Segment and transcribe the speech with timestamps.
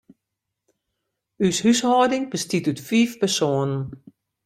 [1.47, 3.83] Us húshâlding bestiet út fiif persoanen.